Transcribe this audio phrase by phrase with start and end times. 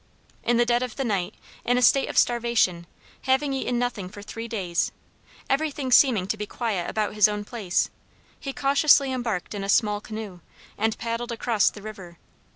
[0.41, 2.87] In the dead of the night, in a state of starvation,
[3.25, 4.91] having eaten nothing for three days,
[5.47, 7.91] everything seeming to be quiet about his own place,
[8.39, 10.39] he cautiously embarked in a small canoe,
[10.75, 12.17] and paddled across the river.